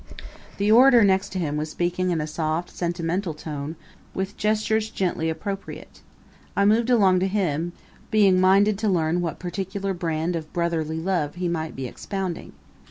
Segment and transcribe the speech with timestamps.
[0.57, 3.75] The orator next to him was speaking in a soft, sentimental tone,
[4.15, 6.01] with gestures gently appropriate.
[6.57, 7.73] I moved along to him,
[8.09, 12.53] being minded to learn what particular brand of brotherly love he might be expounding.